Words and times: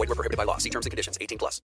Void 0.00 0.08
were 0.08 0.14
prohibited 0.14 0.38
by 0.38 0.44
law. 0.44 0.56
See 0.56 0.70
terms 0.70 0.86
and 0.86 0.90
conditions. 0.90 1.18
18 1.20 1.36
plus. 1.36 1.60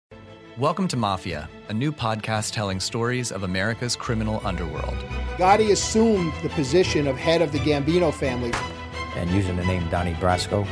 Welcome 0.58 0.88
to 0.88 0.98
Mafia, 0.98 1.48
a 1.70 1.74
new 1.74 1.92
podcast 1.92 2.52
telling 2.52 2.80
stories 2.80 3.32
of 3.32 3.44
America's 3.44 3.96
criminal 3.96 4.42
underworld. 4.44 4.98
Gotti 5.38 5.70
assumed 5.70 6.34
the 6.42 6.50
position 6.50 7.06
of 7.06 7.16
head 7.16 7.44
of 7.44 7.52
the 7.52 7.60
Gambino 7.60 8.12
family. 8.12 8.52
And 9.16 9.30
using 9.30 9.56
the 9.56 9.64
name 9.66 9.88
Donnie 9.90 10.16
Brasco, 10.16 10.68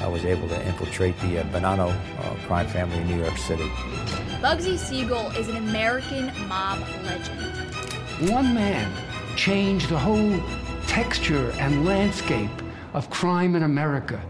I 0.00 0.08
was 0.08 0.24
able 0.24 0.48
to 0.48 0.66
infiltrate 0.66 1.16
the 1.20 1.38
uh, 1.38 1.44
Bonanno 1.44 1.90
uh, 2.18 2.46
crime 2.48 2.66
family 2.66 2.96
in 2.98 3.06
New 3.06 3.22
York 3.22 3.36
City. 3.36 3.68
Bugsy 4.42 4.76
Siegel 4.76 5.30
is 5.38 5.46
an 5.46 5.56
American 5.56 6.32
mob 6.48 6.80
legend. 7.04 8.28
One 8.28 8.52
man 8.52 8.92
changed 9.36 9.88
the 9.88 9.98
whole 10.00 10.42
texture 10.88 11.52
and 11.60 11.84
landscape 11.84 12.50
of 12.92 13.08
crime 13.10 13.54
in 13.54 13.62
America. 13.62 14.20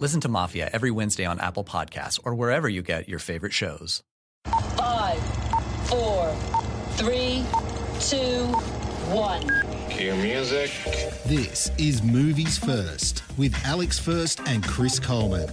Listen 0.00 0.22
to 0.22 0.28
Mafia 0.30 0.70
every 0.72 0.90
Wednesday 0.90 1.26
on 1.26 1.38
Apple 1.40 1.62
Podcasts 1.62 2.18
or 2.24 2.34
wherever 2.34 2.70
you 2.70 2.80
get 2.80 3.06
your 3.06 3.18
favorite 3.18 3.52
shows. 3.52 4.02
Five, 4.74 5.22
four, 5.88 6.34
three, 6.92 7.44
two, 8.00 8.46
one. 9.12 9.46
Cue 9.90 10.14
music. 10.14 10.70
This 11.26 11.70
is 11.76 12.02
Movies 12.02 12.56
First 12.56 13.24
with 13.36 13.54
Alex 13.66 13.98
First 13.98 14.40
and 14.46 14.64
Chris 14.64 14.98
Coleman. 14.98 15.50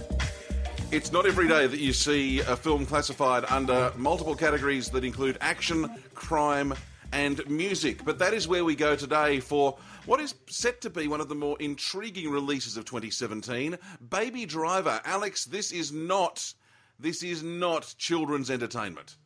It's 0.90 1.12
not 1.12 1.26
every 1.26 1.46
day 1.46 1.66
that 1.66 1.80
you 1.80 1.92
see 1.92 2.40
a 2.40 2.56
film 2.56 2.86
classified 2.86 3.44
under 3.50 3.92
multiple 3.98 4.34
categories 4.34 4.88
that 4.92 5.04
include 5.04 5.36
action, 5.42 5.94
crime, 6.14 6.72
and 7.12 7.46
music. 7.48 8.04
But 8.04 8.18
that 8.18 8.34
is 8.34 8.48
where 8.48 8.64
we 8.64 8.74
go 8.74 8.96
today 8.96 9.40
for 9.40 9.76
what 10.06 10.20
is 10.20 10.34
set 10.46 10.80
to 10.82 10.90
be 10.90 11.08
one 11.08 11.20
of 11.20 11.28
the 11.28 11.34
more 11.34 11.56
intriguing 11.60 12.30
releases 12.30 12.76
of 12.76 12.84
2017 12.84 13.78
Baby 14.10 14.46
Driver. 14.46 15.00
Alex, 15.04 15.44
this 15.44 15.72
is 15.72 15.92
not. 15.92 16.52
This 17.00 17.22
is 17.22 17.42
not 17.42 17.94
children's 17.96 18.50
entertainment. 18.50 19.16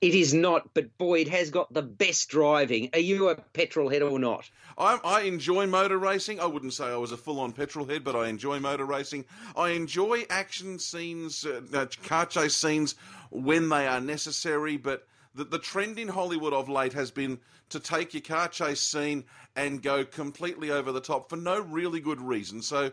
It 0.00 0.14
is 0.14 0.32
not, 0.32 0.72
but 0.72 0.96
boy, 0.96 1.20
it 1.20 1.28
has 1.28 1.50
got 1.50 1.72
the 1.74 1.82
best 1.82 2.30
driving. 2.30 2.88
Are 2.94 3.00
you 3.00 3.28
a 3.28 3.34
petrol 3.34 3.90
head 3.90 4.00
or 4.00 4.18
not? 4.18 4.48
I, 4.78 4.98
I 5.04 5.20
enjoy 5.22 5.66
motor 5.66 5.98
racing. 5.98 6.40
I 6.40 6.46
wouldn't 6.46 6.72
say 6.72 6.86
I 6.86 6.96
was 6.96 7.12
a 7.12 7.18
full-on 7.18 7.52
petrol 7.52 7.84
head, 7.84 8.02
but 8.02 8.16
I 8.16 8.28
enjoy 8.28 8.60
motor 8.60 8.86
racing. 8.86 9.26
I 9.54 9.70
enjoy 9.70 10.24
action 10.30 10.78
scenes, 10.78 11.44
uh, 11.44 11.86
car 12.02 12.24
chase 12.24 12.56
scenes 12.56 12.94
when 13.30 13.68
they 13.68 13.86
are 13.86 14.00
necessary. 14.00 14.78
But 14.78 15.06
the, 15.34 15.44
the 15.44 15.58
trend 15.58 15.98
in 15.98 16.08
Hollywood 16.08 16.52
of 16.52 16.68
late 16.68 16.92
has 16.92 17.10
been 17.10 17.38
to 17.68 17.80
take 17.80 18.14
your 18.14 18.22
car 18.22 18.48
chase 18.48 18.80
scene 18.80 19.24
and 19.56 19.82
go 19.82 20.04
completely 20.04 20.70
over 20.70 20.92
the 20.92 21.00
top 21.00 21.28
for 21.28 21.36
no 21.36 21.60
really 21.60 22.00
good 22.00 22.20
reason. 22.20 22.62
So, 22.62 22.92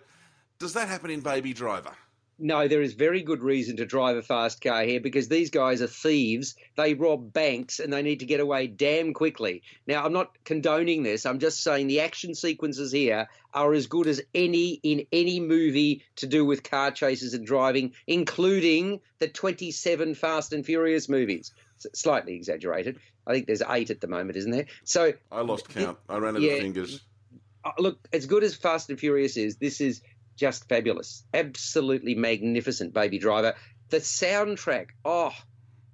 does 0.59 0.73
that 0.73 0.87
happen 0.87 1.09
in 1.09 1.21
Baby 1.21 1.53
Driver? 1.53 1.91
No, 2.39 2.67
there 2.67 2.83
is 2.83 2.93
very 2.93 3.23
good 3.23 3.41
reason 3.41 3.77
to 3.77 3.85
drive 3.85 4.15
a 4.15 4.21
fast 4.21 4.61
car 4.61 4.83
here 4.83 4.99
because 4.99 5.27
these 5.27 5.49
guys 5.49 5.81
are 5.81 5.87
thieves. 5.87 6.53
They 6.75 6.93
rob 6.93 7.33
banks 7.33 7.79
and 7.79 7.91
they 7.91 8.03
need 8.03 8.19
to 8.19 8.27
get 8.27 8.39
away 8.39 8.67
damn 8.67 9.11
quickly. 9.15 9.63
Now, 9.87 10.05
I'm 10.05 10.13
not 10.13 10.37
condoning 10.43 11.01
this. 11.01 11.25
I'm 11.25 11.39
just 11.39 11.63
saying 11.63 11.87
the 11.87 12.01
action 12.01 12.35
sequences 12.35 12.91
here 12.91 13.27
are 13.55 13.73
as 13.73 13.87
good 13.87 14.05
as 14.05 14.21
any 14.35 14.79
in 14.83 15.07
any 15.11 15.39
movie 15.39 16.03
to 16.17 16.27
do 16.27 16.45
with 16.45 16.61
car 16.61 16.91
chases 16.91 17.33
and 17.33 17.43
driving, 17.43 17.93
including 18.05 18.99
the 19.17 19.27
27 19.27 20.13
Fast 20.13 20.53
and 20.53 20.63
Furious 20.63 21.09
movies. 21.09 21.51
Slightly 21.93 22.35
exaggerated. 22.35 22.99
I 23.25 23.33
think 23.33 23.47
there's 23.47 23.63
eight 23.69 23.89
at 23.89 24.01
the 24.01 24.07
moment, 24.07 24.37
isn't 24.37 24.51
there? 24.51 24.65
So 24.83 25.13
I 25.31 25.41
lost 25.41 25.69
count. 25.69 25.97
I 26.09 26.17
ran 26.17 26.35
out 26.35 26.41
yeah, 26.41 26.53
of 26.53 26.59
fingers. 26.59 27.01
Look, 27.77 28.07
as 28.13 28.25
good 28.25 28.43
as 28.43 28.55
Fast 28.55 28.89
and 28.89 28.99
Furious 28.99 29.35
is, 29.35 29.57
this 29.57 29.81
is 29.81 30.01
just 30.37 30.69
fabulous. 30.69 31.23
Absolutely 31.33 32.15
magnificent, 32.15 32.93
Baby 32.93 33.19
Driver. 33.19 33.55
The 33.89 33.97
soundtrack, 33.97 34.89
oh, 35.03 35.33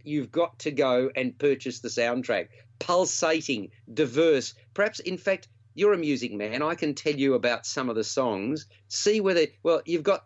you've 0.04 0.32
got 0.32 0.60
to 0.60 0.72
go 0.72 1.10
and 1.16 1.38
purchase 1.38 1.80
the 1.80 1.90
soundtrack. 1.90 2.50
Pulsating, 2.80 3.70
diverse. 3.92 4.54
Perhaps, 4.74 5.00
in 5.00 5.18
fact, 5.18 5.48
you're 5.74 5.94
a 5.94 5.98
music 5.98 6.32
man. 6.34 6.62
I 6.62 6.76
can 6.76 6.94
tell 6.94 7.16
you 7.16 7.34
about 7.34 7.66
some 7.66 7.90
of 7.90 7.96
the 7.96 8.04
songs. 8.04 8.68
See 8.90 9.22
whether, 9.22 9.48
well, 9.64 9.82
you've 9.86 10.04
got 10.04 10.26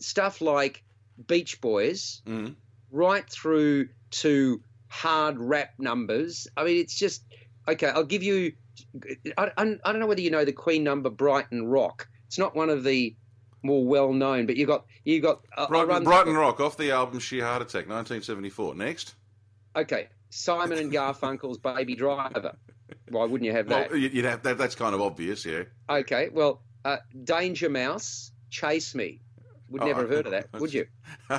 stuff 0.00 0.40
like 0.40 0.82
Beach 1.26 1.60
Boys 1.60 2.22
mm. 2.26 2.56
right 2.90 3.28
through 3.28 3.90
to 4.10 4.60
hard 4.90 5.38
rap 5.38 5.70
numbers. 5.78 6.46
I 6.56 6.64
mean, 6.64 6.76
it's 6.76 6.94
just, 6.94 7.24
okay, 7.66 7.88
I'll 7.88 8.04
give 8.04 8.22
you, 8.22 8.52
I, 9.38 9.50
I, 9.56 9.62
I 9.84 9.92
don't 9.92 10.00
know 10.00 10.06
whether 10.06 10.20
you 10.20 10.30
know 10.30 10.44
the 10.44 10.52
Queen 10.52 10.84
number 10.84 11.08
Brighton 11.08 11.66
Rock. 11.66 12.08
It's 12.26 12.38
not 12.38 12.54
one 12.54 12.68
of 12.68 12.84
the 12.84 13.16
more 13.62 13.84
well 13.84 14.12
known. 14.12 14.46
But 14.46 14.56
you 14.56 14.66
got 14.66 14.86
you 15.04 15.20
got 15.20 15.40
uh, 15.56 15.66
Brighton, 15.66 16.04
Brighton 16.04 16.34
Rock 16.34 16.60
off 16.60 16.76
the 16.76 16.90
album 16.92 17.18
Sheer 17.18 17.44
Heart 17.44 17.62
Attack, 17.62 17.88
1974. 17.88 18.74
Next. 18.74 19.14
Okay, 19.76 20.08
Simon 20.30 20.78
and 20.78 20.92
Garfunkel's 20.92 21.58
Baby 21.58 21.94
Driver. 21.94 22.56
Why 23.08 23.24
wouldn't 23.24 23.44
you 23.44 23.52
have 23.52 23.68
that? 23.68 23.90
Well, 23.90 23.98
you'd 23.98 24.24
have 24.24 24.42
that. 24.42 24.58
That's 24.58 24.74
kind 24.74 24.94
of 24.94 25.00
obvious, 25.00 25.44
yeah. 25.44 25.64
Okay, 25.88 26.28
well, 26.32 26.62
uh, 26.84 26.98
Danger 27.24 27.68
Mouse, 27.68 28.32
Chase 28.50 28.94
Me. 28.94 29.20
Would 29.68 29.82
oh, 29.82 29.86
never 29.86 30.00
have 30.02 30.10
heard 30.10 30.26
of 30.26 30.32
that, 30.32 30.48
would 30.60 30.74
you? 30.74 30.86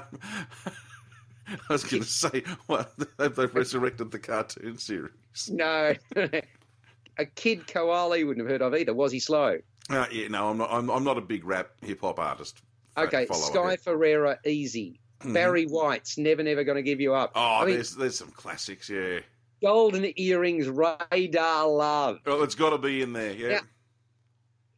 I 1.69 1.73
was 1.73 1.83
going 1.83 2.03
to 2.03 2.09
say, 2.09 2.43
well, 2.67 2.87
they've 3.17 3.55
resurrected 3.55 4.11
the 4.11 4.19
cartoon 4.19 4.77
series. 4.77 5.11
No, 5.49 5.93
a 6.15 7.25
kid 7.35 7.67
koala 7.67 8.25
wouldn't 8.25 8.39
have 8.39 8.47
heard 8.47 8.61
of 8.61 8.75
either. 8.75 8.93
Was 8.93 9.11
he 9.11 9.19
slow? 9.19 9.59
Uh, 9.89 10.05
yeah, 10.11 10.27
no, 10.27 10.49
I'm 10.49 10.57
not. 10.57 10.71
I'm, 10.71 10.89
I'm 10.89 11.03
not 11.03 11.17
a 11.17 11.21
big 11.21 11.45
rap 11.45 11.69
hip 11.81 12.01
hop 12.01 12.19
artist. 12.19 12.61
Okay, 12.97 13.27
Sky 13.31 13.77
Ferreira, 13.77 14.37
easy. 14.45 14.99
Mm-hmm. 15.21 15.33
Barry 15.33 15.65
White's 15.65 16.17
never, 16.17 16.43
never 16.43 16.63
going 16.63 16.77
to 16.77 16.81
give 16.81 16.99
you 16.99 17.13
up. 17.13 17.31
Oh, 17.35 17.59
I 17.61 17.65
mean, 17.65 17.75
there's 17.75 17.95
there's 17.95 18.17
some 18.17 18.31
classics, 18.31 18.89
yeah. 18.89 19.19
Golden 19.61 20.11
earrings, 20.19 20.67
radar 20.67 21.67
love. 21.67 22.19
Well, 22.25 22.41
it's 22.43 22.55
got 22.55 22.71
to 22.71 22.79
be 22.79 23.01
in 23.03 23.13
there, 23.13 23.31
yeah. 23.31 23.49
Now, 23.49 23.59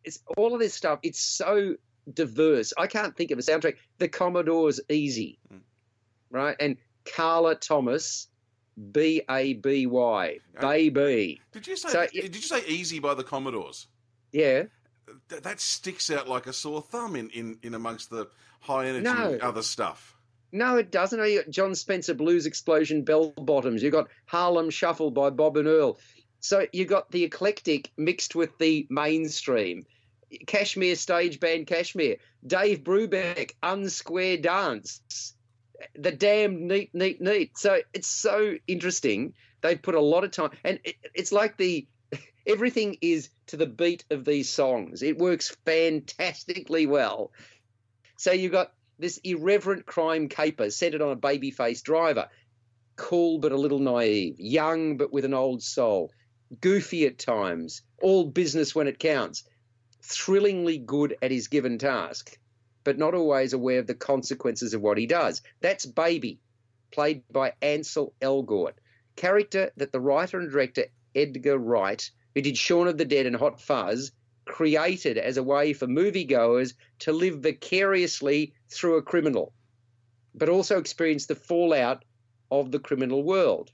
it's 0.04 0.20
all 0.36 0.54
of 0.54 0.60
this 0.60 0.74
stuff. 0.74 1.00
It's 1.02 1.22
so 1.22 1.76
diverse. 2.12 2.74
I 2.78 2.88
can't 2.88 3.16
think 3.16 3.32
of 3.32 3.40
a 3.40 3.42
soundtrack. 3.42 3.76
The 4.00 4.10
Commodore's 4.10 4.82
easy, 4.90 5.40
mm. 5.52 5.60
Right? 6.34 6.58
And 6.60 6.76
Carla 7.06 7.56
Thomas, 7.56 8.28
B 8.92 9.22
A 9.30 9.54
B 9.54 9.86
Y, 9.86 10.40
baby. 10.60 11.40
Did 11.54 11.68
you 11.68 11.78
say? 11.78 11.90
So, 11.90 12.08
did 12.12 12.36
you 12.36 12.42
say 12.42 12.66
easy 12.68 13.00
by 13.00 13.14
the 13.14 13.24
Commodores? 13.24 13.88
Yeah 14.34 14.64
th- 15.30 15.42
that 15.44 15.60
sticks 15.60 16.12
out 16.12 16.28
like 16.28 16.48
a 16.48 16.54
sore 16.54 16.82
thumb 16.82 17.16
in, 17.16 17.30
in, 17.30 17.58
in 17.64 17.74
amongst 17.74 18.10
the 18.10 18.28
high 18.62 18.88
energy 18.88 19.04
no. 19.04 19.38
other 19.42 19.62
stuff. 19.62 20.16
No, 20.52 20.78
it 20.78 20.92
doesn't. 20.92 21.20
Oh, 21.20 21.24
you 21.24 21.42
got 21.42 21.50
Jon 21.50 21.74
Spencer 21.74 22.14
Blues 22.14 22.46
Explosion 22.46 23.04
Bell 23.04 23.32
Bottoms. 23.38 23.82
You 23.82 23.90
got 23.90 24.10
Harlem 24.26 24.70
Shuffle 24.70 25.10
by 25.10 25.32
Bob 25.32 25.58
and 25.58 25.68
Earl. 25.68 25.98
So 26.42 26.68
you 26.72 26.86
got 26.86 27.10
the 27.12 27.24
eclectic 27.24 27.92
mixed 27.98 28.36
with 28.36 28.56
the 28.60 28.86
mainstream. 28.90 29.86
Kashmere 30.46 30.96
stage 30.96 31.40
band 31.40 31.68
Kashmere. 31.68 32.18
Dave 32.46 32.84
Brubeck 32.84 33.54
Unsquare 33.64 34.42
Dance. 34.42 35.34
The 35.96 36.12
damn 36.12 36.68
neat, 36.68 36.94
neat, 36.94 37.22
neat. 37.22 37.58
So 37.58 37.80
it's 37.94 38.08
so 38.08 38.56
interesting. 38.68 39.34
They've 39.62 39.82
put 39.82 39.96
a 39.96 40.02
lot 40.02 40.24
of 40.24 40.32
time, 40.32 40.52
and 40.64 40.80
it, 40.84 40.96
it's 41.14 41.32
like 41.32 41.58
the 41.58 41.88
everything 42.48 42.98
is 43.02 43.30
to 43.48 43.58
the 43.58 43.66
beat 43.66 44.06
of 44.10 44.26
these 44.26 44.50
songs. 44.50 45.02
It 45.04 45.18
works 45.18 45.56
fantastically 45.66 46.86
well. 46.86 47.32
So 48.18 48.32
you've 48.32 48.52
got 48.52 48.74
this 49.00 49.20
irreverent 49.24 49.86
crime 49.86 50.30
caper 50.30 50.70
centered 50.70 51.02
on 51.02 51.12
a 51.12 51.16
baby-faced 51.16 51.84
driver, 51.84 52.30
cool 52.96 53.40
but 53.40 53.52
a 53.52 53.58
little 53.58 53.80
naive, 53.80 54.40
young 54.40 54.98
but 54.98 55.12
with 55.12 55.26
an 55.26 55.34
old 55.34 55.64
soul, 55.64 56.12
goofy 56.62 57.06
at 57.06 57.18
times, 57.18 57.82
all 58.02 58.26
business 58.26 58.76
when 58.76 58.88
it 58.88 59.00
counts, 59.00 59.44
thrillingly 60.04 60.78
good 60.78 61.18
at 61.22 61.32
his 61.32 61.48
given 61.48 61.78
task, 61.78 62.38
but 62.84 62.98
not 62.98 63.14
always 63.14 63.54
aware 63.54 63.80
of 63.80 63.88
the 63.88 63.96
consequences 63.96 64.74
of 64.74 64.82
what 64.82 64.98
he 64.98 65.06
does. 65.06 65.42
That's 65.62 65.86
Baby, 65.86 66.40
played 66.92 67.24
by 67.32 67.54
Ansel 67.62 68.14
Elgort, 68.22 68.74
character 69.16 69.72
that 69.78 69.92
the 69.92 70.02
writer 70.02 70.40
and 70.40 70.52
director 70.52 70.86
Edgar 71.16 71.58
Wright, 71.58 72.10
who 72.34 72.42
did 72.42 72.58
Shaun 72.58 72.88
of 72.88 72.98
the 72.98 73.06
Dead 73.06 73.26
and 73.26 73.36
Hot 73.36 73.62
Fuzz, 73.62 74.12
created 74.46 75.18
as 75.18 75.38
a 75.38 75.44
way 75.44 75.74
for 75.74 75.88
moviegoers 75.88 76.74
to 77.00 77.14
live 77.14 77.40
vicariously 77.40 78.54
through 78.70 78.98
a 78.98 79.02
criminal, 79.02 79.54
but 80.36 80.50
also 80.50 80.80
experience 80.80 81.26
the 81.26 81.36
fallout 81.36 82.04
of 82.52 82.72
the 82.72 82.80
criminal 82.80 83.24
world. 83.24 83.72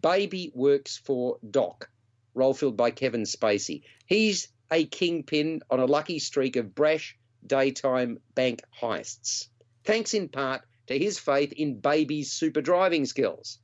Baby 0.00 0.50
works 0.54 0.96
for 0.96 1.38
Doc, 1.48 1.90
role 2.34 2.54
filled 2.54 2.76
by 2.76 2.90
Kevin 2.90 3.22
Spacey. 3.22 3.82
He's 4.06 4.48
a 4.70 4.86
kingpin 4.86 5.60
on 5.70 5.80
a 5.80 5.86
lucky 5.86 6.18
streak 6.18 6.56
of 6.56 6.74
brash 6.74 7.16
daytime 7.46 8.18
bank 8.34 8.62
heists, 8.80 9.48
thanks 9.84 10.14
in 10.14 10.28
part 10.28 10.62
to 10.86 10.98
his 10.98 11.18
faith 11.18 11.52
in 11.52 11.80
Baby's 11.80 12.32
super 12.32 12.60
driving 12.60 13.06
skills. 13.06 13.58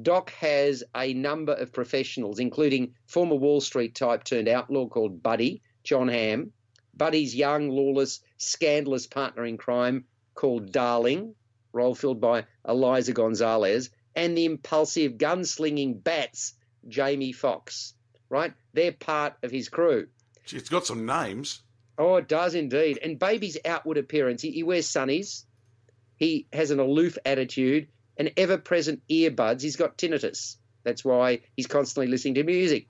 Doc 0.00 0.30
has 0.30 0.84
a 0.96 1.14
number 1.14 1.52
of 1.52 1.72
professionals, 1.72 2.38
including 2.38 2.94
former 3.06 3.34
Wall 3.34 3.60
Street 3.60 3.94
type 3.94 4.24
turned 4.24 4.48
outlaw 4.48 4.86
called 4.86 5.22
Buddy, 5.22 5.62
Jon 5.82 6.08
Hamm, 6.08 6.52
Buddy's 6.94 7.34
young, 7.34 7.70
lawless, 7.70 8.20
scandalous 8.38 9.06
partner 9.06 9.44
in 9.44 9.56
crime 9.56 10.04
called 10.34 10.70
Darling, 10.70 11.34
role 11.72 11.94
filled 11.94 12.20
by 12.20 12.44
Eliza 12.68 13.12
Gonzalez, 13.12 13.90
and 14.14 14.36
the 14.36 14.44
impulsive 14.44 15.12
gunslinging 15.12 16.02
Bats, 16.02 16.54
Jamie 16.88 17.32
Foxx. 17.32 17.94
Right? 18.28 18.52
They're 18.74 18.92
part 18.92 19.34
of 19.42 19.50
his 19.50 19.68
crew. 19.68 20.06
It's 20.52 20.68
got 20.68 20.86
some 20.86 21.04
names. 21.04 21.62
Oh, 22.00 22.16
it 22.16 22.28
does 22.28 22.54
indeed. 22.54 22.98
And 23.02 23.18
Baby's 23.18 23.58
outward 23.62 23.98
appearance, 23.98 24.40
he, 24.40 24.50
he 24.52 24.62
wears 24.62 24.88
sunnies, 24.88 25.44
he 26.16 26.46
has 26.50 26.70
an 26.70 26.80
aloof 26.80 27.18
attitude, 27.26 27.88
and 28.16 28.32
ever 28.38 28.56
present 28.56 29.02
earbuds. 29.10 29.60
He's 29.60 29.76
got 29.76 29.98
tinnitus. 29.98 30.56
That's 30.82 31.04
why 31.04 31.40
he's 31.56 31.66
constantly 31.66 32.10
listening 32.10 32.36
to 32.36 32.42
music. 32.42 32.86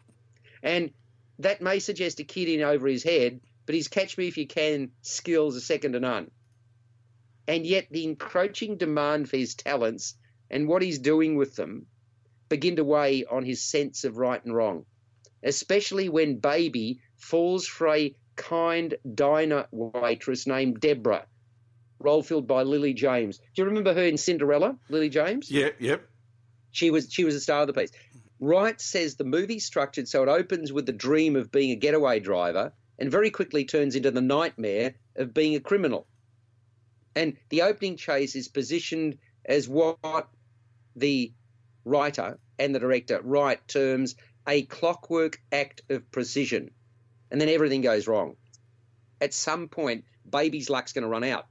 And 0.62 0.92
that 1.40 1.60
may 1.60 1.80
suggest 1.80 2.20
a 2.20 2.24
kid 2.24 2.48
in 2.48 2.62
over 2.62 2.86
his 2.86 3.02
head, 3.02 3.40
but 3.66 3.74
his 3.74 3.88
catch 3.88 4.16
me 4.16 4.28
if 4.28 4.38
you 4.38 4.46
can 4.46 4.92
skills 5.02 5.56
are 5.56 5.60
second 5.60 5.94
to 5.94 6.00
none. 6.00 6.30
And 7.48 7.66
yet 7.66 7.88
the 7.90 8.04
encroaching 8.04 8.76
demand 8.76 9.28
for 9.28 9.38
his 9.38 9.56
talents 9.56 10.14
and 10.50 10.68
what 10.68 10.82
he's 10.82 11.00
doing 11.00 11.34
with 11.34 11.56
them 11.56 11.86
begin 12.48 12.76
to 12.76 12.84
weigh 12.84 13.24
on 13.24 13.44
his 13.44 13.60
sense 13.60 14.04
of 14.04 14.18
right 14.18 14.44
and 14.44 14.54
wrong, 14.54 14.86
especially 15.42 16.08
when 16.08 16.38
Baby 16.38 17.00
falls 17.16 17.66
for 17.66 17.88
a 17.88 18.14
kind 18.40 18.94
diner 19.14 19.66
waitress 19.70 20.46
named 20.46 20.80
Deborah, 20.80 21.26
role 21.98 22.22
filled 22.22 22.46
by 22.46 22.62
Lily 22.62 22.94
James. 22.94 23.38
Do 23.38 23.44
you 23.56 23.64
remember 23.66 23.92
her 23.92 24.02
in 24.02 24.16
Cinderella, 24.16 24.76
Lily 24.88 25.10
James? 25.10 25.50
Yeah, 25.50 25.68
yep. 25.78 26.08
She 26.72 26.90
was 26.90 27.12
she 27.12 27.24
was 27.24 27.34
a 27.34 27.40
star 27.40 27.62
of 27.62 27.66
the 27.66 27.72
piece. 27.72 27.90
Wright 28.40 28.80
says 28.80 29.16
the 29.16 29.24
movie's 29.24 29.66
structured 29.66 30.08
so 30.08 30.22
it 30.22 30.28
opens 30.28 30.72
with 30.72 30.86
the 30.86 30.92
dream 30.92 31.36
of 31.36 31.52
being 31.52 31.72
a 31.72 31.76
getaway 31.76 32.20
driver 32.20 32.72
and 32.98 33.10
very 33.10 33.30
quickly 33.30 33.64
turns 33.64 33.94
into 33.94 34.10
the 34.10 34.22
nightmare 34.22 34.94
of 35.16 35.34
being 35.34 35.54
a 35.54 35.60
criminal. 35.60 36.06
And 37.14 37.36
the 37.50 37.62
opening 37.62 37.96
chase 37.96 38.36
is 38.36 38.48
positioned 38.48 39.18
as 39.44 39.68
what 39.68 40.28
the 40.96 41.32
writer 41.84 42.38
and 42.58 42.74
the 42.74 42.78
director 42.78 43.20
Wright 43.22 43.60
terms 43.68 44.14
a 44.48 44.62
clockwork 44.62 45.40
act 45.52 45.82
of 45.90 46.10
precision. 46.10 46.70
And 47.30 47.40
then 47.40 47.48
everything 47.48 47.80
goes 47.80 48.06
wrong. 48.06 48.36
At 49.20 49.34
some 49.34 49.68
point, 49.68 50.04
baby's 50.28 50.70
luck's 50.70 50.92
going 50.92 51.02
to 51.02 51.08
run 51.08 51.24
out. 51.24 51.46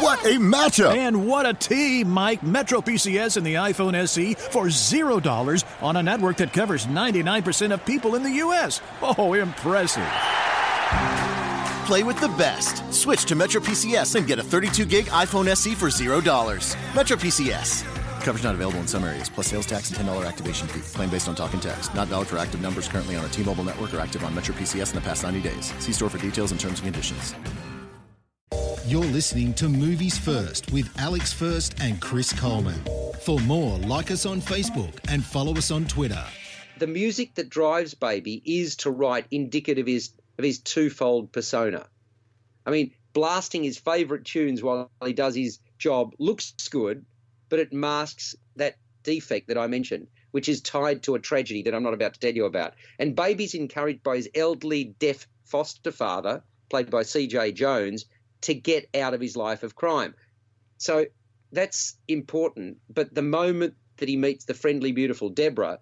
What 0.00 0.24
a 0.24 0.38
matchup! 0.38 0.94
And 0.96 1.26
what 1.26 1.44
a 1.44 1.52
team, 1.52 2.08
Mike. 2.08 2.44
Metro 2.44 2.80
PCS 2.80 3.36
and 3.36 3.44
the 3.44 3.54
iPhone 3.54 3.94
SE 3.94 4.34
for 4.34 4.66
$0 4.66 5.64
on 5.82 5.96
a 5.96 6.02
network 6.02 6.36
that 6.36 6.52
covers 6.52 6.86
99% 6.86 7.74
of 7.74 7.84
people 7.84 8.14
in 8.14 8.22
the 8.22 8.30
U.S. 8.30 8.80
Oh, 9.02 9.34
impressive. 9.34 10.06
Play 11.86 12.04
with 12.04 12.20
the 12.20 12.28
best. 12.38 12.94
Switch 12.94 13.24
to 13.24 13.34
Metro 13.34 13.60
PCS 13.60 14.14
and 14.14 14.26
get 14.26 14.38
a 14.38 14.44
32 14.44 14.84
gig 14.84 15.06
iPhone 15.06 15.48
SE 15.48 15.74
for 15.74 15.88
$0. 15.88 16.94
Metro 16.94 17.16
PCS. 17.16 17.97
Coverage 18.22 18.44
not 18.44 18.54
available 18.54 18.78
in 18.80 18.86
some 18.86 19.04
areas, 19.04 19.28
plus 19.28 19.48
sales 19.48 19.66
tax 19.66 19.90
and 19.90 19.98
$10 20.08 20.26
activation 20.26 20.68
fee. 20.68 20.80
Claim 20.96 21.10
based 21.10 21.28
on 21.28 21.34
talk 21.34 21.52
and 21.52 21.62
text. 21.62 21.94
Not 21.94 22.08
valid 22.08 22.28
for 22.28 22.38
active 22.38 22.60
numbers 22.60 22.88
currently 22.88 23.16
on 23.16 23.24
a 23.24 23.28
T 23.28 23.42
Mobile 23.42 23.64
network 23.64 23.94
or 23.94 24.00
active 24.00 24.24
on 24.24 24.34
Metro 24.34 24.54
PCS 24.54 24.90
in 24.90 24.96
the 24.96 25.00
past 25.00 25.22
90 25.22 25.40
days. 25.40 25.72
See 25.78 25.92
store 25.92 26.10
for 26.10 26.18
details 26.18 26.50
and 26.50 26.60
terms 26.60 26.80
and 26.80 26.92
conditions. 26.92 27.34
You're 28.86 29.04
listening 29.04 29.52
to 29.54 29.68
Movies 29.68 30.16
First 30.18 30.72
with 30.72 30.88
Alex 30.98 31.30
First 31.30 31.78
and 31.80 32.00
Chris 32.00 32.32
Coleman. 32.32 32.80
For 33.20 33.38
more, 33.40 33.76
like 33.80 34.10
us 34.10 34.24
on 34.24 34.40
Facebook 34.40 34.94
and 35.08 35.22
follow 35.22 35.52
us 35.56 35.70
on 35.70 35.84
Twitter. 35.84 36.24
The 36.78 36.86
music 36.86 37.34
that 37.34 37.50
drives 37.50 37.92
Baby 37.92 38.40
is 38.46 38.76
to 38.76 38.90
write 38.90 39.26
indicative 39.30 39.82
of 39.82 39.88
his, 39.88 40.12
of 40.38 40.44
his 40.44 40.60
twofold 40.60 41.32
persona. 41.32 41.86
I 42.64 42.70
mean, 42.70 42.92
blasting 43.12 43.62
his 43.62 43.76
favourite 43.76 44.24
tunes 44.24 44.62
while 44.62 44.90
he 45.04 45.12
does 45.12 45.34
his 45.34 45.58
job 45.76 46.14
looks 46.18 46.52
good, 46.70 47.04
but 47.48 47.58
it 47.58 47.72
masks 47.72 48.34
that 48.56 48.76
defect 49.02 49.48
that 49.48 49.58
I 49.58 49.66
mentioned, 49.66 50.08
which 50.32 50.48
is 50.48 50.60
tied 50.60 51.02
to 51.04 51.14
a 51.14 51.20
tragedy 51.20 51.62
that 51.62 51.74
I'm 51.74 51.82
not 51.82 51.94
about 51.94 52.14
to 52.14 52.20
tell 52.20 52.34
you 52.34 52.44
about. 52.44 52.74
And 52.98 53.16
Baby's 53.16 53.54
encouraged 53.54 54.02
by 54.02 54.16
his 54.16 54.28
elderly, 54.34 54.84
deaf 54.98 55.26
foster 55.44 55.92
father, 55.92 56.42
played 56.68 56.90
by 56.90 57.02
C.J. 57.02 57.52
Jones, 57.52 58.04
to 58.42 58.54
get 58.54 58.88
out 58.94 59.14
of 59.14 59.20
his 59.20 59.36
life 59.36 59.62
of 59.62 59.74
crime. 59.74 60.14
So 60.76 61.06
that's 61.52 61.96
important. 62.06 62.78
But 62.88 63.14
the 63.14 63.22
moment 63.22 63.74
that 63.96 64.08
he 64.08 64.16
meets 64.16 64.44
the 64.44 64.54
friendly, 64.54 64.92
beautiful 64.92 65.30
Deborah, 65.30 65.78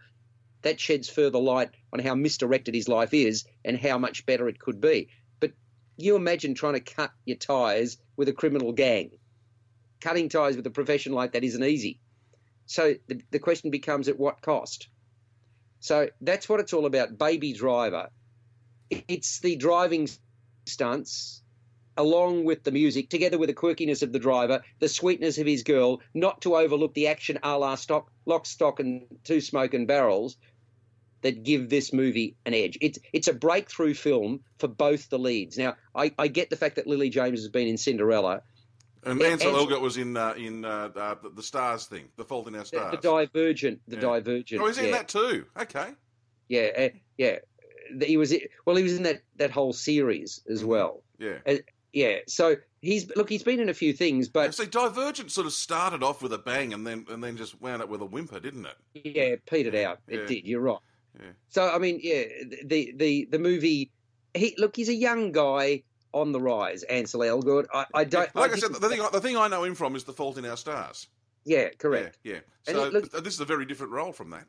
that 0.62 0.80
sheds 0.80 1.08
further 1.08 1.38
light 1.38 1.70
on 1.92 1.98
how 1.98 2.14
misdirected 2.14 2.74
his 2.74 2.88
life 2.88 3.12
is 3.14 3.44
and 3.64 3.78
how 3.78 3.98
much 3.98 4.26
better 4.26 4.48
it 4.48 4.58
could 4.58 4.80
be. 4.80 5.08
But 5.38 5.52
you 5.96 6.16
imagine 6.16 6.54
trying 6.54 6.74
to 6.74 6.80
cut 6.80 7.12
your 7.24 7.36
ties 7.36 7.98
with 8.16 8.28
a 8.28 8.32
criminal 8.32 8.72
gang. 8.72 9.10
Cutting 10.00 10.28
ties 10.28 10.56
with 10.56 10.66
a 10.66 10.70
profession 10.70 11.12
like 11.12 11.32
that 11.32 11.44
isn't 11.44 11.64
easy. 11.64 12.00
So 12.66 12.94
the, 13.08 13.22
the 13.30 13.38
question 13.38 13.70
becomes 13.70 14.08
at 14.08 14.18
what 14.18 14.42
cost? 14.42 14.88
So 15.80 16.08
that's 16.20 16.48
what 16.48 16.60
it's 16.60 16.72
all 16.72 16.86
about. 16.86 17.18
Baby 17.18 17.52
Driver. 17.52 18.08
It's 18.90 19.40
the 19.40 19.56
driving 19.56 20.08
stunts 20.66 21.42
along 21.96 22.44
with 22.44 22.62
the 22.62 22.70
music, 22.72 23.08
together 23.08 23.38
with 23.38 23.48
the 23.48 23.54
quirkiness 23.54 24.02
of 24.02 24.12
the 24.12 24.18
driver, 24.18 24.62
the 24.80 24.88
sweetness 24.88 25.38
of 25.38 25.46
his 25.46 25.62
girl, 25.62 26.00
not 26.14 26.42
to 26.42 26.56
overlook 26.56 26.94
the 26.94 27.08
action 27.08 27.38
a 27.42 27.56
la 27.56 27.74
stock, 27.74 28.10
lock, 28.26 28.46
stock, 28.46 28.80
and 28.80 29.06
two 29.24 29.40
smoke 29.40 29.74
and 29.74 29.86
barrels 29.86 30.36
that 31.22 31.42
give 31.42 31.68
this 31.68 31.92
movie 31.92 32.36
an 32.44 32.54
edge. 32.54 32.78
It's 32.80 32.98
it's 33.12 33.28
a 33.28 33.32
breakthrough 33.32 33.94
film 33.94 34.40
for 34.58 34.68
both 34.68 35.08
the 35.08 35.18
leads. 35.18 35.56
Now, 35.56 35.76
I, 35.94 36.12
I 36.18 36.28
get 36.28 36.50
the 36.50 36.56
fact 36.56 36.76
that 36.76 36.86
Lily 36.86 37.10
James 37.10 37.40
has 37.40 37.48
been 37.48 37.66
in 37.66 37.78
Cinderella. 37.78 38.42
And 39.06 39.22
Ansel 39.22 39.52
Elgort 39.52 39.80
was 39.80 39.96
in 39.96 40.16
uh, 40.16 40.34
in 40.36 40.64
uh, 40.64 40.90
uh, 40.96 41.14
the, 41.22 41.30
the 41.30 41.42
Stars 41.42 41.86
thing, 41.86 42.08
The 42.16 42.24
Fault 42.24 42.48
in 42.48 42.56
Our 42.56 42.64
Stars. 42.64 42.90
The, 42.90 42.96
the 42.96 43.02
Divergent, 43.02 43.80
the 43.88 43.96
Yeah. 43.96 44.02
Divergent. 44.02 44.60
Oh, 44.60 44.66
he's 44.66 44.78
in 44.78 44.86
yeah. 44.86 44.90
that 44.92 45.08
too. 45.08 45.46
Okay. 45.58 45.90
Yeah, 46.48 46.68
uh, 46.76 46.88
yeah. 47.16 47.36
He 48.04 48.16
was 48.16 48.34
well. 48.64 48.76
He 48.76 48.82
was 48.82 48.96
in 48.96 49.04
that 49.04 49.22
that 49.36 49.50
whole 49.52 49.72
series 49.72 50.42
as 50.50 50.60
Mm-hmm. 50.60 50.68
well. 50.68 51.02
Yeah. 51.18 51.38
Uh, 51.46 51.54
yeah. 51.92 52.16
So 52.26 52.56
he's 52.82 53.08
look. 53.16 53.28
He's 53.28 53.44
been 53.44 53.60
in 53.60 53.68
a 53.68 53.74
few 53.74 53.92
things, 53.92 54.28
but 54.28 54.54
see, 54.54 54.66
Divergent 54.66 55.30
sort 55.30 55.46
of 55.46 55.52
started 55.52 56.02
off 56.02 56.20
with 56.20 56.32
a 56.32 56.38
bang 56.38 56.74
and 56.74 56.84
then 56.86 57.06
and 57.08 57.22
then 57.22 57.36
just 57.36 57.60
wound 57.60 57.82
up 57.82 57.88
with 57.88 58.00
a 58.02 58.04
whimper, 58.06 58.40
didn't 58.40 58.66
it? 58.66 58.76
yeah, 59.16 59.36
petered 59.46 59.76
out. 59.76 60.00
It 60.08 60.20
Yeah. 60.20 60.26
did. 60.26 60.46
You're 60.46 60.60
right. 60.62 60.78
Yeah. 61.18 61.30
So 61.48 61.70
I 61.72 61.78
mean, 61.78 62.00
yeah, 62.02 62.24
the 62.64 62.92
the 62.96 63.28
the 63.30 63.38
movie. 63.38 63.92
He 64.34 64.54
look. 64.58 64.74
He's 64.76 64.88
a 64.88 64.94
young 64.94 65.30
guy 65.32 65.84
on 66.20 66.32
the 66.32 66.40
rise. 66.40 66.82
Ansel 66.84 67.20
Elgort. 67.20 67.66
I, 67.72 67.86
I 67.94 68.04
don't. 68.04 68.34
Like 68.34 68.52
I, 68.52 68.56
said, 68.56 68.72
the 68.74 68.88
thing 68.88 69.02
the 69.12 69.20
thing 69.20 69.36
I 69.36 69.48
know 69.48 69.64
him 69.64 69.74
from 69.74 69.94
is 69.96 70.04
The 70.04 70.12
Fault 70.12 70.38
in 70.38 70.46
Our 70.46 70.56
Stars. 70.56 71.06
Yeah, 71.44 71.68
correct. 71.78 72.18
Yeah. 72.24 72.34
yeah. 72.66 72.72
So 72.72 72.88
look- 72.88 73.10
this 73.12 73.34
is 73.34 73.40
a 73.40 73.44
very 73.44 73.66
different 73.66 73.92
role 73.92 74.12
from 74.12 74.30
that. 74.30 74.44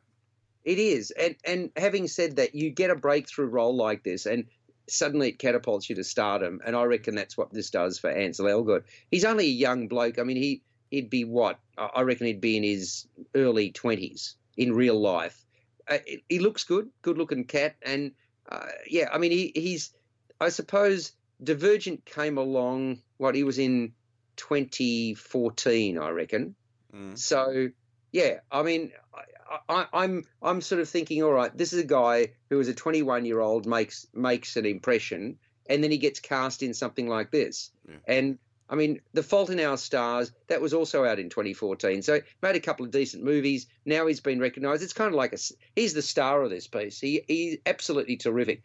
It 0.64 0.80
is, 0.80 1.12
and 1.12 1.36
and 1.46 1.70
having 1.78 2.08
said 2.08 2.38
that, 2.38 2.56
you 2.56 2.70
get 2.72 2.90
a 2.90 2.96
breakthrough 2.96 3.46
role 3.48 3.76
like 3.76 4.04
this, 4.04 4.26
and 4.26 4.46
suddenly 4.90 5.30
it 5.30 5.40
catapults 5.40 5.90
you 5.90 5.96
to 5.96 6.04
stardom, 6.04 6.60
and 6.66 6.76
I 6.76 6.84
reckon 6.84 7.16
that's 7.16 7.38
what 7.38 7.54
this 7.54 7.70
does 7.70 8.00
for 8.00 8.10
Ansel 8.10 8.48
Elgort. 8.48 8.84
He's 9.12 9.24
only 9.26 9.46
a 9.46 9.50
young 9.50 9.88
bloke. 9.88 10.20
I 10.20 10.24
mean, 10.24 10.38
he 10.38 10.64
he'd 10.92 11.10
be 11.10 11.24
what 11.24 11.60
I 11.78 11.86
I 11.96 12.02
reckon 12.02 12.28
he'd 12.28 12.42
be 12.42 12.58
in 12.58 12.64
his 12.64 13.08
early 13.36 13.72
twenties 13.72 14.36
in 14.58 14.74
real 14.74 15.00
life. 15.00 15.46
Uh, 15.88 16.00
he- 16.06 16.24
he 16.28 16.40
looks 16.40 16.64
good, 16.66 16.90
good 17.02 17.18
looking 17.18 17.46
cat, 17.46 17.76
and 17.82 18.12
uh, 18.50 18.66
yeah, 18.90 19.10
I 19.14 19.18
mean, 19.20 19.32
he, 19.32 19.52
he's 19.56 19.94
I 20.42 20.50
suppose 20.50 21.14
Divergent 21.44 22.06
came 22.06 22.38
along 22.38 23.02
what 23.18 23.36
he 23.36 23.44
was 23.44 23.60
in 23.60 23.94
2014, 24.38 25.98
I 25.98 26.10
reckon. 26.10 26.56
Mm. 26.94 27.18
So 27.18 27.70
yeah, 28.12 28.40
I 28.52 28.64
mean, 28.64 28.92
I, 29.14 29.64
I, 29.70 29.88
I'm 29.94 30.24
I'm 30.42 30.62
sort 30.62 30.82
of 30.82 30.90
thinking, 30.90 31.24
all 31.24 31.32
right, 31.32 31.56
this 31.56 31.74
is 31.74 31.80
a 31.80 31.88
guy 31.88 32.34
who 32.50 32.60
is 32.60 32.68
a 32.68 32.74
21 32.74 33.26
year 33.26 33.40
old 33.40 33.66
makes 33.66 34.08
makes 34.14 34.56
an 34.56 34.66
impression, 34.66 35.38
and 35.70 35.84
then 35.84 35.92
he 35.92 35.98
gets 35.98 36.20
cast 36.20 36.64
in 36.64 36.74
something 36.74 37.08
like 37.08 37.32
this, 37.32 37.72
and. 38.08 38.38
I 38.70 38.76
mean, 38.76 39.00
The 39.14 39.24
Fault 39.24 39.50
in 39.50 39.62
Our 39.62 39.78
Stars, 39.78 40.34
that 40.48 40.60
was 40.60 40.74
also 40.74 41.06
out 41.06 41.20
in 41.20 41.30
2014. 41.30 42.02
So 42.02 42.20
made 42.42 42.58
a 42.58 42.60
couple 42.60 42.86
of 42.86 42.92
decent 42.92 43.24
movies. 43.24 43.66
Now 43.86 44.08
he's 44.08 44.20
been 44.20 44.42
recognised. 44.42 44.84
It's 44.84 44.92
kind 44.92 45.08
of 45.08 45.14
like 45.14 45.32
a, 45.32 45.38
he's 45.74 45.94
the 45.94 46.02
star 46.02 46.44
of 46.44 46.50
this 46.50 46.68
piece. 46.68 47.00
He, 47.00 47.24
he's 47.30 47.60
absolutely 47.66 48.18
terrific. 48.18 48.64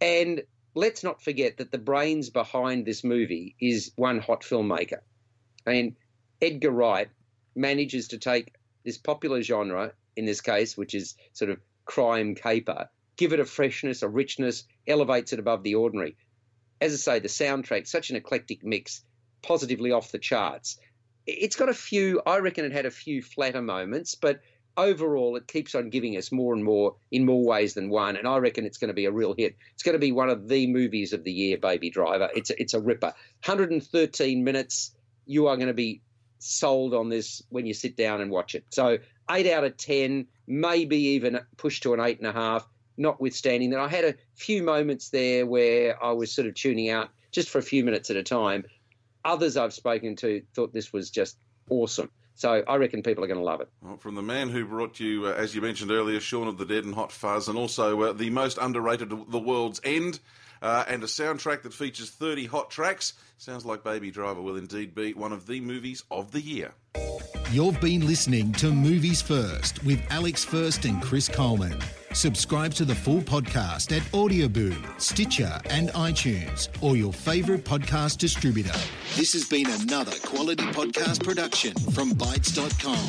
And 0.00 0.40
let's 0.74 1.04
not 1.04 1.22
forget 1.22 1.58
that 1.58 1.70
the 1.70 1.78
brains 1.78 2.30
behind 2.30 2.84
this 2.84 3.04
movie 3.04 3.54
is 3.60 3.92
one 3.96 4.18
hot 4.18 4.42
filmmaker. 4.42 5.00
I 5.66 5.70
mean, 5.70 5.96
Edgar 6.40 6.70
Wright 6.70 7.08
manages 7.54 8.08
to 8.08 8.18
take 8.18 8.54
this 8.84 8.98
popular 8.98 9.42
genre, 9.42 9.92
in 10.16 10.24
this 10.24 10.40
case, 10.40 10.76
which 10.76 10.94
is 10.94 11.14
sort 11.32 11.50
of 11.50 11.60
crime 11.84 12.34
caper, 12.34 12.88
give 13.16 13.32
it 13.32 13.40
a 13.40 13.44
freshness, 13.44 14.02
a 14.02 14.08
richness, 14.08 14.64
elevates 14.86 15.32
it 15.32 15.38
above 15.38 15.62
the 15.62 15.74
ordinary. 15.74 16.16
As 16.80 16.92
I 16.92 16.96
say, 16.96 17.18
the 17.20 17.28
soundtrack, 17.28 17.86
such 17.86 18.10
an 18.10 18.16
eclectic 18.16 18.64
mix, 18.64 19.04
positively 19.42 19.92
off 19.92 20.10
the 20.10 20.18
charts. 20.18 20.78
It's 21.26 21.56
got 21.56 21.68
a 21.68 21.74
few, 21.74 22.20
I 22.26 22.38
reckon 22.38 22.64
it 22.64 22.72
had 22.72 22.86
a 22.86 22.90
few 22.90 23.22
flatter 23.22 23.62
moments, 23.62 24.16
but 24.16 24.40
overall 24.76 25.36
it 25.36 25.46
keeps 25.46 25.74
on 25.74 25.90
giving 25.90 26.16
us 26.16 26.32
more 26.32 26.54
and 26.54 26.64
more 26.64 26.96
in 27.10 27.24
more 27.24 27.44
ways 27.44 27.74
than 27.74 27.90
one. 27.90 28.16
And 28.16 28.26
I 28.26 28.38
reckon 28.38 28.64
it's 28.64 28.78
going 28.78 28.88
to 28.88 28.94
be 28.94 29.06
a 29.06 29.12
real 29.12 29.34
hit. 29.36 29.56
It's 29.74 29.82
going 29.82 29.94
to 29.94 29.98
be 29.98 30.12
one 30.12 30.30
of 30.30 30.48
the 30.48 30.66
movies 30.66 31.12
of 31.12 31.24
the 31.24 31.32
year, 31.32 31.58
Baby 31.58 31.90
Driver. 31.90 32.30
It's 32.34 32.50
a, 32.50 32.60
it's 32.60 32.74
a 32.74 32.80
ripper. 32.80 33.14
113 33.44 34.44
minutes. 34.44 34.92
You 35.26 35.48
are 35.48 35.56
going 35.56 35.68
to 35.68 35.74
be 35.74 36.02
sold 36.38 36.92
on 36.94 37.08
this 37.08 37.42
when 37.50 37.66
you 37.66 37.74
sit 37.74 37.96
down 37.96 38.20
and 38.20 38.30
watch 38.30 38.54
it. 38.54 38.64
So 38.70 38.98
eight 39.30 39.46
out 39.46 39.64
of 39.64 39.76
10, 39.76 40.26
maybe 40.46 40.96
even 40.96 41.40
pushed 41.56 41.84
to 41.84 41.94
an 41.94 42.00
eight 42.00 42.18
and 42.18 42.26
a 42.26 42.32
half, 42.32 42.66
notwithstanding 42.96 43.70
that 43.70 43.80
I 43.80 43.88
had 43.88 44.04
a 44.04 44.14
few 44.34 44.62
moments 44.62 45.10
there 45.10 45.46
where 45.46 46.02
I 46.02 46.12
was 46.12 46.32
sort 46.32 46.48
of 46.48 46.54
tuning 46.54 46.90
out 46.90 47.10
just 47.30 47.48
for 47.48 47.58
a 47.58 47.62
few 47.62 47.84
minutes 47.84 48.10
at 48.10 48.16
a 48.16 48.22
time. 48.22 48.64
Others 49.24 49.56
I've 49.56 49.72
spoken 49.72 50.16
to 50.16 50.42
thought 50.54 50.72
this 50.72 50.92
was 50.92 51.10
just 51.10 51.36
awesome. 51.70 52.10
So 52.42 52.64
I 52.66 52.74
reckon 52.74 53.04
people 53.04 53.22
are 53.22 53.28
going 53.28 53.38
to 53.38 53.44
love 53.44 53.60
it. 53.60 53.68
Well, 53.80 53.98
from 53.98 54.16
the 54.16 54.22
man 54.22 54.48
who 54.48 54.64
brought 54.64 54.98
you, 54.98 55.26
uh, 55.26 55.30
as 55.30 55.54
you 55.54 55.60
mentioned 55.60 55.92
earlier, 55.92 56.18
Shaun 56.18 56.48
of 56.48 56.58
the 56.58 56.64
Dead 56.64 56.84
and 56.84 56.92
Hot 56.92 57.12
Fuzz, 57.12 57.46
and 57.46 57.56
also 57.56 58.02
uh, 58.02 58.12
the 58.12 58.30
most 58.30 58.58
underrated 58.60 59.12
of 59.12 59.30
The 59.30 59.38
World's 59.38 59.80
End, 59.84 60.18
uh, 60.60 60.82
and 60.88 61.04
a 61.04 61.06
soundtrack 61.06 61.62
that 61.62 61.72
features 61.72 62.10
30 62.10 62.46
hot 62.46 62.68
tracks. 62.68 63.12
Sounds 63.38 63.64
like 63.64 63.84
Baby 63.84 64.10
Driver 64.10 64.42
will 64.42 64.56
indeed 64.56 64.92
be 64.92 65.14
one 65.14 65.32
of 65.32 65.46
the 65.46 65.60
movies 65.60 66.02
of 66.10 66.32
the 66.32 66.40
year. 66.40 66.72
You've 67.52 67.80
been 67.80 68.08
listening 68.08 68.50
to 68.54 68.72
Movies 68.72 69.22
First 69.22 69.84
with 69.84 70.02
Alex 70.10 70.44
First 70.44 70.84
and 70.84 71.00
Chris 71.00 71.28
Coleman. 71.28 71.78
Subscribe 72.14 72.74
to 72.74 72.84
the 72.84 72.94
full 72.94 73.20
podcast 73.22 73.96
at 73.96 74.02
Audioboom, 74.12 75.00
Stitcher, 75.00 75.58
and 75.70 75.88
iTunes, 75.90 76.68
or 76.82 76.94
your 76.94 77.10
favourite 77.10 77.64
podcast 77.64 78.18
distributor. 78.18 78.78
This 79.16 79.32
has 79.32 79.48
been 79.48 79.66
another 79.70 80.12
quality 80.22 80.64
podcast 80.64 81.24
production 81.24 81.72
from 81.92 82.10
Bytes.com. 82.10 83.08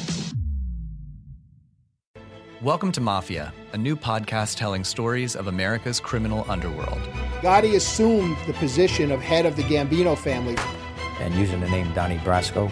Welcome 2.62 2.94
to 2.94 3.02
Mafia, 3.02 3.54
a 3.74 3.78
new 3.78 3.98
podcast 3.98 4.56
telling 4.56 4.86
stories 4.86 5.36
of 5.36 5.48
America's 5.48 6.00
criminal 6.00 6.46
underworld. 6.48 7.02
Gotti 7.42 7.76
assumed 7.76 8.38
the 8.48 8.54
position 8.54 9.12
of 9.12 9.20
head 9.20 9.46
of 9.46 9.58
the 9.58 9.64
Gambino 9.64 10.18
family. 10.18 10.56
And 11.20 11.36
using 11.36 11.60
the 11.60 11.70
name 11.70 11.94
Donnie 11.94 12.20
Brasco, 12.20 12.72